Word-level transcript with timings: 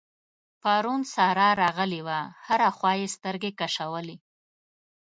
پرون 0.61 1.01
سارا 1.13 1.49
راغلې 1.63 2.01
وه؛ 2.07 2.19
هره 2.45 2.69
خوا 2.77 2.91
يې 2.99 3.07
سترګې 3.15 3.51
کشولې. 3.59 4.17